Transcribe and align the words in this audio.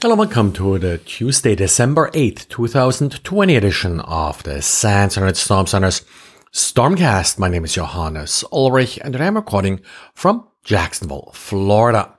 Hello, 0.00 0.14
welcome 0.14 0.52
to 0.52 0.78
the 0.78 0.98
Tuesday, 0.98 1.56
December 1.56 2.08
8th, 2.10 2.46
2020 2.50 3.56
edition 3.56 3.98
of 3.98 4.40
the 4.44 4.62
SANS 4.62 5.16
Internet 5.16 5.36
Storm 5.36 5.66
Center's 5.66 6.02
Stormcast. 6.52 7.36
My 7.40 7.48
name 7.48 7.64
is 7.64 7.72
Johannes 7.72 8.44
Ulrich 8.52 9.00
and 9.02 9.16
I'm 9.16 9.34
recording 9.34 9.80
from 10.14 10.46
Jacksonville, 10.62 11.32
Florida. 11.34 12.16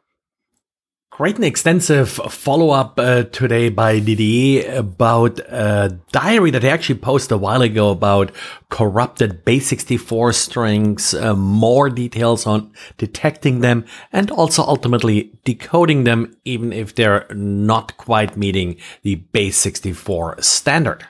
Great 1.19 1.37
an 1.37 1.43
extensive 1.43 2.09
follow 2.09 2.69
up 2.69 2.97
uh, 2.97 3.23
today 3.23 3.67
by 3.67 3.99
Didier 3.99 4.73
about 4.73 5.37
a 5.39 5.99
diary 6.13 6.49
that 6.49 6.63
he 6.63 6.69
actually 6.69 6.97
posted 6.97 7.33
a 7.33 7.37
while 7.37 7.61
ago 7.61 7.89
about 7.89 8.31
corrupted 8.69 9.43
base 9.43 9.67
64 9.67 10.31
strings, 10.31 11.13
uh, 11.13 11.35
more 11.35 11.89
details 11.89 12.47
on 12.47 12.71
detecting 12.97 13.59
them 13.59 13.83
and 14.13 14.31
also 14.31 14.63
ultimately 14.63 15.37
decoding 15.43 16.05
them, 16.05 16.37
even 16.45 16.71
if 16.71 16.95
they're 16.95 17.27
not 17.35 17.97
quite 17.97 18.37
meeting 18.37 18.77
the 19.01 19.15
base 19.15 19.57
64 19.57 20.41
standard. 20.41 21.05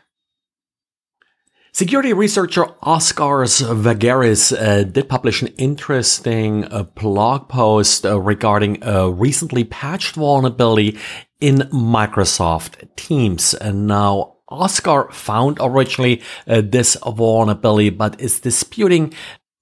Security 1.80 2.12
researcher 2.12 2.68
Oskars 2.84 3.62
Vegeris 3.62 4.52
uh, 4.52 4.84
did 4.84 5.08
publish 5.08 5.42
an 5.42 5.48
interesting 5.58 6.66
uh, 6.66 6.84
blog 6.84 7.48
post 7.48 8.06
uh, 8.06 8.20
regarding 8.20 8.84
a 8.84 9.10
recently 9.10 9.64
patched 9.64 10.16
vulnerability 10.16 11.00
in 11.40 11.60
Microsoft 11.72 12.86
Teams. 12.98 13.54
And 13.54 13.88
now 13.88 14.40
Oscar 14.50 15.10
found 15.14 15.58
originally 15.62 16.22
uh, 16.48 16.64
this 16.66 16.98
vulnerability, 17.02 17.92
but 17.92 18.20
is 18.20 18.42
disputing 18.42 19.14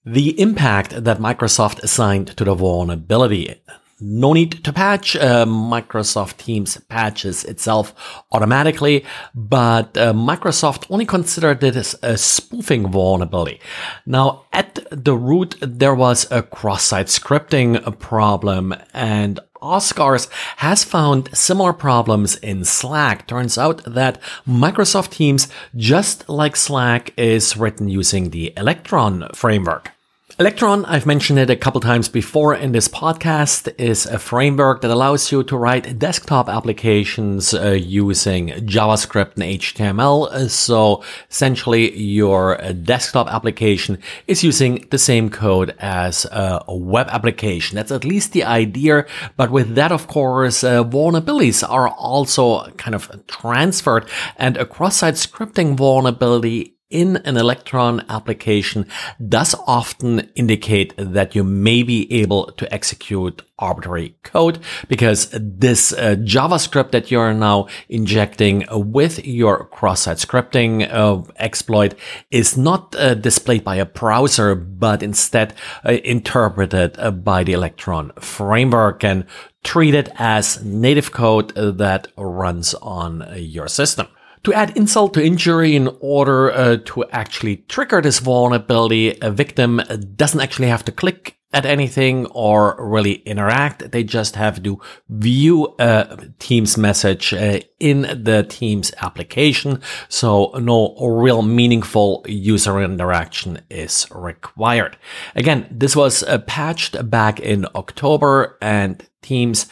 the 0.04 0.42
impact 0.42 1.04
that 1.04 1.20
Microsoft 1.20 1.84
assigned 1.84 2.36
to 2.36 2.44
the 2.44 2.56
vulnerability. 2.56 3.62
No 4.00 4.34
need 4.34 4.64
to 4.64 4.72
patch. 4.72 5.16
Uh, 5.16 5.46
Microsoft 5.46 6.38
Teams 6.38 6.78
patches 6.88 7.44
itself 7.44 7.96
automatically, 8.32 9.04
but 9.34 9.98
uh, 9.98 10.14
Microsoft 10.14 10.86
only 10.92 11.06
considered 11.06 11.64
it 11.64 11.76
as 11.76 11.96
a 12.04 12.16
spoofing 12.16 12.92
vulnerability. 12.92 13.60
Now, 14.06 14.46
at 14.54 14.80
the 14.92 15.16
root, 15.16 15.56
there 15.62 15.96
was 15.96 16.32
a 16.32 16.44
cross-site 16.44 17.08
scripting 17.08 17.98
problem 18.00 18.76
and 18.94 19.40
Oskars 19.62 20.28
has 20.58 20.84
found 20.84 21.36
similar 21.36 21.74
problems 21.74 22.36
in 22.38 22.64
Slack. 22.64 23.28
Turns 23.28 23.58
out 23.58 23.84
that 23.86 24.22
Microsoft 24.48 25.12
Teams, 25.12 25.48
just 25.76 26.30
like 26.30 26.56
Slack, 26.56 27.12
is 27.18 27.58
written 27.58 27.88
using 27.88 28.30
the 28.30 28.54
Electron 28.56 29.28
framework. 29.34 29.92
Electron, 30.40 30.86
I've 30.86 31.08
mentioned 31.08 31.40
it 31.40 31.50
a 31.50 31.56
couple 31.56 31.82
times 31.82 32.10
before 32.10 32.54
in 32.54 32.72
this 32.72 32.88
podcast, 32.88 33.74
is 33.80 34.06
a 34.06 34.20
framework 34.20 34.82
that 34.82 34.92
allows 34.92 35.32
you 35.32 35.44
to 35.46 35.58
write 35.58 35.98
desktop 35.98 36.48
applications 36.48 37.56
uh, 37.56 37.72
using 37.72 38.50
JavaScript 38.50 39.34
and 39.34 39.44
HTML. 39.44 40.48
So 40.48 41.04
essentially 41.28 41.98
your 41.98 42.58
desktop 42.84 43.34
application 43.34 43.98
is 44.28 44.44
using 44.44 44.86
the 44.92 45.00
same 45.00 45.32
code 45.32 45.74
as 45.80 46.26
a 46.26 46.64
web 46.68 47.08
application. 47.10 47.76
That's 47.76 47.92
at 47.92 48.06
least 48.06 48.34
the 48.34 48.44
idea. 48.44 49.08
But 49.38 49.50
with 49.50 49.74
that, 49.74 49.92
of 49.92 50.06
course, 50.06 50.64
uh, 50.64 50.84
vulnerabilities 50.84 51.68
are 51.68 51.88
also 51.88 52.70
kind 52.74 52.94
of 52.94 53.26
transferred 53.26 54.08
and 54.38 54.56
a 54.56 54.68
cross-site 54.68 55.16
scripting 55.16 55.76
vulnerability 55.76 56.77
in 56.90 57.18
an 57.18 57.36
Electron 57.36 58.06
application 58.10 58.86
does 59.28 59.56
often 59.66 60.30
indicate 60.36 60.94
that 60.98 61.36
you 61.36 61.44
may 61.44 61.84
be 61.84 62.12
able 62.12 62.52
to 62.54 62.74
execute 62.74 63.42
arbitrary 63.60 64.16
code 64.24 64.60
because 64.88 65.30
this 65.32 65.92
uh, 65.94 66.16
JavaScript 66.20 66.92
that 66.92 67.12
you're 67.12 67.34
now 67.34 67.68
injecting 67.90 68.66
with 68.72 69.26
your 69.26 69.66
cross-site 69.66 70.18
scripting 70.18 70.88
uh, 70.92 71.22
exploit 71.38 71.96
is 72.32 72.56
not 72.56 72.96
uh, 72.96 73.16
displayed 73.16 73.64
by 73.64 73.76
a 73.76 73.86
browser, 73.86 74.56
but 74.56 75.04
instead 75.04 75.54
uh, 75.86 75.94
interpreted 76.04 76.96
uh, 77.00 77.12
by 77.12 77.44
the 77.44 77.54
Electron 77.54 78.12
framework 78.20 79.04
and 79.04 79.26
treated 79.64 80.10
as 80.16 80.64
native 80.64 81.12
code 81.12 81.54
that 81.56 82.08
runs 82.16 82.74
on 82.76 83.28
your 83.36 83.68
system. 83.68 84.08
To 84.48 84.54
add 84.54 84.78
insult 84.78 85.14
to 85.16 85.22
injury 85.22 85.76
in 85.76 85.90
order 86.00 86.50
uh, 86.54 86.78
to 86.86 87.04
actually 87.12 87.58
trigger 87.68 88.02
this 88.02 88.20
vulnerability, 88.20 89.20
a 89.22 89.30
victim 89.30 89.82
doesn't 90.16 90.40
actually 90.40 90.70
have 90.70 90.86
to 90.86 90.94
click 90.94 91.38
at 91.52 91.66
anything 91.66 92.28
or 92.28 92.78
really 92.80 93.16
interact. 93.26 93.92
They 93.92 94.06
just 94.06 94.38
have 94.38 94.64
to 94.64 94.80
view 95.10 95.76
a 95.80 96.30
Teams 96.40 96.78
message 96.78 97.34
uh, 97.34 97.60
in 97.82 98.04
the 98.04 98.46
Teams 98.48 98.94
application. 99.02 99.82
So 100.08 100.52
no 100.58 100.96
real 100.96 101.42
meaningful 101.42 102.24
user 102.26 102.82
interaction 102.82 103.60
is 103.70 104.08
required. 104.12 104.96
Again, 105.36 105.68
this 105.70 105.94
was 105.94 106.24
uh, 106.24 106.38
patched 106.38 107.10
back 107.10 107.42
in 107.42 107.66
October 107.76 108.58
and 108.62 109.06
Teams 109.28 109.68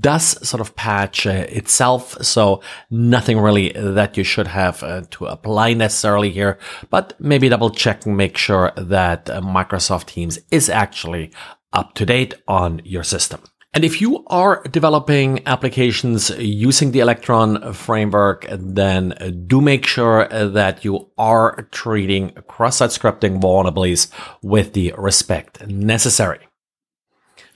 does 0.00 0.26
sort 0.46 0.60
of 0.60 0.74
patch 0.76 1.26
uh, 1.26 1.46
itself. 1.60 2.16
So 2.24 2.60
nothing 2.90 3.38
really 3.40 3.72
that 3.74 4.16
you 4.16 4.24
should 4.24 4.48
have 4.48 4.82
uh, 4.82 5.02
to 5.10 5.26
apply 5.26 5.74
necessarily 5.74 6.30
here, 6.30 6.58
but 6.90 7.14
maybe 7.18 7.48
double 7.48 7.70
check 7.70 8.06
and 8.06 8.16
make 8.16 8.36
sure 8.36 8.72
that 8.76 9.30
uh, 9.30 9.40
Microsoft 9.40 10.06
Teams 10.06 10.38
is 10.50 10.68
actually 10.68 11.30
up 11.72 11.94
to 11.94 12.04
date 12.06 12.34
on 12.46 12.80
your 12.84 13.04
system. 13.04 13.40
And 13.74 13.84
if 13.84 14.00
you 14.00 14.24
are 14.28 14.62
developing 14.70 15.46
applications 15.46 16.30
using 16.38 16.90
the 16.92 17.00
Electron 17.00 17.74
framework, 17.74 18.46
then 18.50 19.44
do 19.46 19.60
make 19.60 19.86
sure 19.86 20.26
that 20.28 20.84
you 20.84 21.10
are 21.18 21.68
treating 21.70 22.30
cross-site 22.48 22.90
scripting 22.90 23.40
vulnerabilities 23.40 24.10
with 24.42 24.72
the 24.72 24.94
respect 24.96 25.66
necessary. 25.68 26.47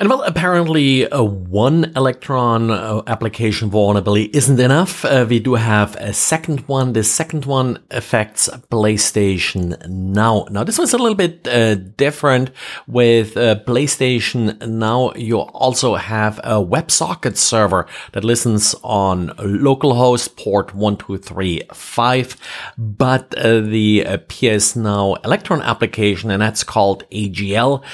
And 0.02 0.10
well, 0.10 0.22
apparently 0.22 1.08
uh, 1.08 1.22
one 1.22 1.92
Electron 1.94 2.72
uh, 2.72 3.02
application 3.06 3.70
vulnerability 3.70 4.36
isn't 4.36 4.58
enough. 4.58 5.04
Uh, 5.04 5.24
we 5.28 5.38
do 5.38 5.54
have 5.54 5.94
a 5.94 6.12
second 6.12 6.66
one. 6.66 6.92
The 6.92 7.04
second 7.04 7.44
one 7.44 7.78
affects 7.88 8.48
PlayStation 8.68 9.78
Now. 9.88 10.48
Now, 10.50 10.64
this 10.64 10.76
one's 10.76 10.92
a 10.92 10.98
little 10.98 11.14
bit 11.14 11.46
uh, 11.46 11.76
different 11.76 12.50
with 12.88 13.34
PlayStation 13.34 14.60
Now. 14.66 15.12
You 15.12 15.38
also 15.38 15.94
have 15.94 16.40
a 16.40 16.54
WebSocket 16.54 17.36
server 17.36 17.86
that 18.10 18.24
listens 18.24 18.74
on 18.82 19.28
localhost 19.38 20.34
port 20.34 20.74
1235, 20.74 22.36
but 22.76 23.30
the 23.30 24.20
PS 24.26 24.74
Now 24.74 25.14
Electron 25.24 25.62
application, 25.62 26.32
and 26.32 26.42
that's 26.42 26.64
called 26.64 27.08
AGL, 27.10 27.84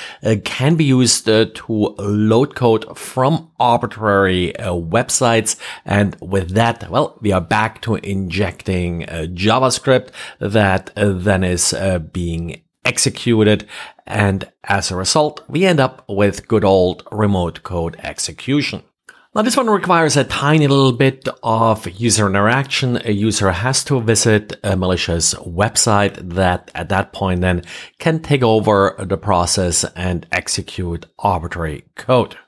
can 0.44 0.74
be 0.74 0.84
used 0.84 1.26
to 1.26 1.97
load 2.02 2.54
code 2.54 2.96
from 2.96 3.50
arbitrary 3.58 4.56
uh, 4.56 4.72
websites. 4.72 5.56
And 5.84 6.16
with 6.20 6.50
that, 6.50 6.90
well, 6.90 7.18
we 7.20 7.32
are 7.32 7.40
back 7.40 7.82
to 7.82 7.96
injecting 7.96 9.04
uh, 9.04 9.26
JavaScript 9.30 10.10
that 10.40 10.90
uh, 10.96 11.12
then 11.12 11.44
is 11.44 11.72
uh, 11.74 11.98
being 11.98 12.62
executed. 12.84 13.66
And 14.06 14.50
as 14.64 14.90
a 14.90 14.96
result, 14.96 15.44
we 15.48 15.66
end 15.66 15.80
up 15.80 16.04
with 16.08 16.48
good 16.48 16.64
old 16.64 17.06
remote 17.12 17.62
code 17.62 17.96
execution. 18.02 18.82
Now 19.34 19.42
this 19.42 19.58
one 19.58 19.68
requires 19.68 20.16
a 20.16 20.24
tiny 20.24 20.66
little 20.66 20.92
bit 20.92 21.28
of 21.42 21.86
user 22.00 22.26
interaction. 22.26 22.96
A 23.04 23.12
user 23.12 23.52
has 23.52 23.84
to 23.84 24.00
visit 24.00 24.58
a 24.64 24.74
malicious 24.74 25.34
website 25.34 26.16
that 26.30 26.70
at 26.74 26.88
that 26.88 27.12
point 27.12 27.42
then 27.42 27.62
can 27.98 28.20
take 28.20 28.42
over 28.42 28.96
the 28.98 29.18
process 29.18 29.84
and 29.94 30.26
execute 30.32 31.04
arbitrary 31.18 31.84
code. 31.94 32.38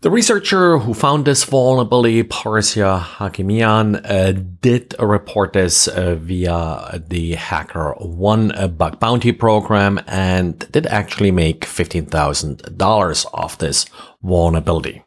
The 0.00 0.10
researcher 0.10 0.78
who 0.78 0.92
found 0.92 1.24
this 1.24 1.44
vulnerability, 1.44 2.24
Parsia 2.24 3.00
Hakimian, 3.00 4.04
uh, 4.04 4.32
did 4.60 4.96
report 4.98 5.52
this 5.52 5.86
uh, 5.86 6.16
via 6.16 7.00
the 7.08 7.34
HackerOne 7.36 8.76
bug 8.76 8.98
bounty 8.98 9.30
program 9.30 10.00
and 10.08 10.58
did 10.72 10.86
actually 10.88 11.30
make 11.30 11.60
$15,000 11.60 13.26
off 13.32 13.58
this 13.58 13.86
vulnerability. 14.22 15.04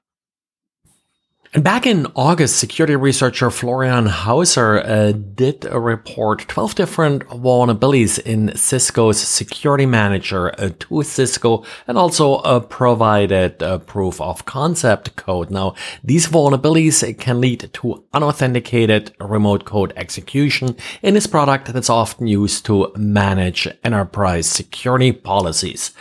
And 1.54 1.64
back 1.64 1.88
in 1.88 2.08
August, 2.14 2.58
security 2.58 2.98
researcher 2.98 3.50
Florian 3.50 4.08
Hauser 4.08 4.80
uh, 4.80 5.14
did 5.14 5.64
report 5.64 6.46
12 6.50 6.76
different 6.76 7.24
vulnerabilities 7.30 8.20
in 8.20 8.54
Cisco's 8.58 9.20
security 9.20 9.86
manager 9.86 10.54
uh, 10.60 10.72
to 10.80 11.04
Cisco 11.04 11.64
and 11.88 11.98
also 11.98 12.36
uh, 12.36 12.60
provided 12.60 13.60
proof 13.86 14.20
of 14.20 14.44
concept 14.44 15.16
code. 15.16 15.50
Now, 15.50 15.74
these 16.04 16.28
vulnerabilities 16.28 17.18
can 17.18 17.40
lead 17.40 17.70
to 17.74 18.04
unauthenticated 18.14 19.16
remote 19.20 19.64
code 19.64 19.94
execution 19.96 20.76
in 21.02 21.14
this 21.14 21.28
product 21.28 21.72
that's 21.74 21.90
often 21.90 22.28
used 22.28 22.66
to 22.66 22.92
manage 22.98 23.70
enterprise 23.86 24.48
security 24.48 25.14
policies. 25.14 25.94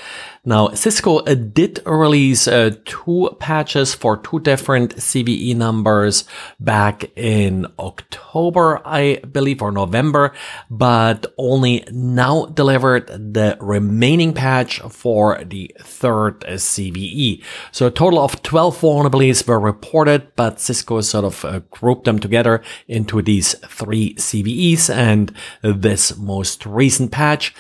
Now, 0.49 0.69
Cisco 0.69 1.19
uh, 1.19 1.35
did 1.35 1.81
release 1.85 2.47
uh, 2.47 2.71
two 2.85 3.37
patches 3.41 3.97
for 3.97 4.17
two 4.17 4.39
different 4.39 4.95
CVE 4.95 5.57
numbers 5.57 6.23
back 6.61 7.11
in 7.17 7.67
October, 7.81 8.81
I 8.87 9.17
believe, 9.17 9.61
or 9.61 9.73
November, 9.73 10.33
but 10.71 11.35
only 11.37 11.85
now 11.91 12.47
delivered 12.47 13.09
the 13.09 13.59
remaining 13.61 14.35
patch 14.35 14.79
for 14.83 15.43
the 15.43 15.75
third 15.81 16.43
CVE. 16.43 17.43
So 17.73 17.89
a 17.89 17.91
total 17.91 18.21
of 18.21 18.41
12 18.45 18.81
vulnerabilities 18.81 19.49
were 19.49 19.59
reported, 19.59 20.29
but 20.37 20.61
Cisco 20.61 21.01
sort 21.01 21.25
of 21.25 21.45
uh, 21.45 21.59
grouped 21.73 22.05
them 22.05 22.21
together 22.21 22.63
into 22.87 23.21
these 23.21 23.55
three 23.67 24.15
CVEs, 24.15 24.95
and 24.95 25.35
this 25.65 26.17
most 26.17 26.65
recent 26.67 27.11
patch 27.11 27.53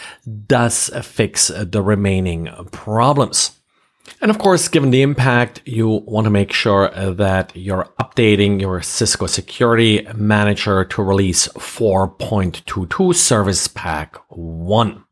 does 0.46 0.88
fix 1.02 1.48
the 1.48 1.82
remaining 1.82 2.48
problems. 2.76 3.52
And 4.20 4.30
of 4.30 4.38
course, 4.38 4.68
given 4.68 4.90
the 4.90 5.02
impact, 5.02 5.62
you 5.64 5.88
want 5.88 6.26
to 6.26 6.30
make 6.30 6.52
sure 6.52 6.88
that 6.90 7.56
you're 7.56 7.88
updating 8.00 8.60
your 8.60 8.80
Cisco 8.82 9.26
Security 9.26 10.06
Manager 10.14 10.84
to 10.84 11.02
release 11.02 11.48
4.22 11.48 13.14
Service 13.14 13.66
Pack 13.68 14.16
1. 14.28 15.04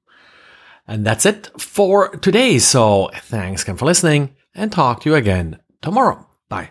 And 0.87 1.05
that's 1.05 1.27
it 1.27 1.51
for 1.59 2.11
today. 2.17 2.59
So 2.59 3.11
thanks 3.15 3.63
again 3.63 3.77
for 3.77 3.87
listening 3.87 4.37
and 4.55 4.71
talk 4.71 5.01
to 5.01 5.11
you 5.11 5.17
again 5.17 5.59
tomorrow. 5.83 6.27
Bye. 6.49 6.71